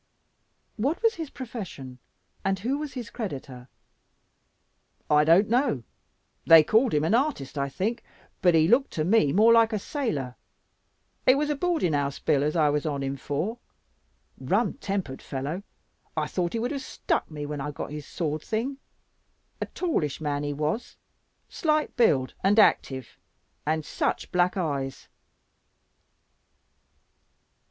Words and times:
"What 0.77 1.03
was 1.03 1.13
his 1.13 1.29
profession? 1.29 1.99
And 2.43 2.57
who 2.57 2.79
was 2.79 2.93
his 2.93 3.11
creditor?' 3.11 3.67
"I 5.11 5.23
don't 5.23 5.47
know. 5.47 5.83
They 6.43 6.63
called 6.63 6.91
him 6.95 7.03
an 7.03 7.13
artist 7.13 7.55
I 7.55 7.69
think, 7.69 8.03
but 8.41 8.55
he 8.55 8.67
look 8.67 8.89
to 8.89 9.03
me 9.05 9.31
more 9.31 9.53
like 9.53 9.71
a 9.71 9.77
sailor. 9.77 10.37
It 11.27 11.35
was 11.37 11.51
a 11.51 11.55
boarding 11.55 11.93
house 11.93 12.17
bill, 12.17 12.43
as 12.43 12.55
I 12.55 12.67
was 12.71 12.83
on 12.87 13.03
him 13.03 13.15
for. 13.15 13.59
Rum 14.39 14.73
tempered 14.73 15.21
fellow. 15.21 15.61
I 16.17 16.25
thought 16.25 16.53
he 16.53 16.59
would 16.59 16.71
have 16.71 16.81
stuck 16.81 17.29
me 17.29 17.45
when 17.45 17.61
I 17.61 17.69
got 17.69 17.91
his 17.91 18.07
sword 18.07 18.41
thing. 18.41 18.79
A 19.61 19.67
tallish 19.67 20.19
man 20.19 20.41
he 20.41 20.51
was, 20.51 20.97
slight 21.47 21.95
build, 21.95 22.33
and 22.43 22.57
active, 22.57 23.19
and 23.67 23.85
such 23.85 24.31
black 24.31 24.57
eyes." 24.57 25.09